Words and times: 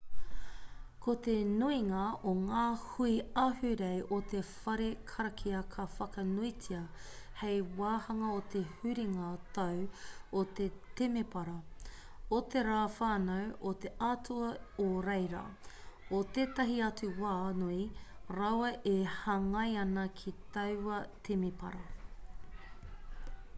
ko 1.05 1.13
te 1.25 1.33
nuinga 1.47 2.03
o 2.29 2.31
ngā 2.37 2.61
hui 2.83 3.11
ahurei 3.41 3.99
o 4.15 4.17
te 4.31 4.39
whare 4.53 4.87
karakia 5.11 5.59
ka 5.75 5.85
whakanuitia 5.97 6.79
hei 7.41 7.59
wāhanga 7.81 8.31
o 8.39 8.39
te 8.55 8.63
huringa 8.79 9.27
tau 9.57 9.83
o 10.41 10.45
te 10.59 10.67
temepara 11.01 11.53
o 12.39 12.43
te 12.55 12.65
rā 12.71 12.81
whānau 12.97 13.53
o 13.73 13.77
te 13.85 13.93
atua 14.09 14.49
o 14.87 14.89
reira 15.11 15.45
o 16.21 16.23
tētahi 16.39 16.81
atu 16.89 17.13
wā 17.25 17.35
nui 17.63 17.79
rawa 18.41 18.75
e 18.97 18.99
hāngai 19.21 19.69
ana 19.87 20.11
ki 20.23 20.35
taua 20.57 21.01
temepara 21.31 21.89